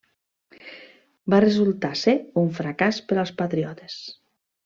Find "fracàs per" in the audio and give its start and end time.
2.61-3.21